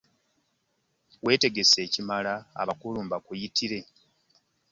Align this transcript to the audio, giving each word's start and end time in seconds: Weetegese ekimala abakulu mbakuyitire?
Weetegese 1.23 1.77
ekimala 1.85 2.33
abakulu 2.61 2.97
mbakuyitire? 3.05 3.79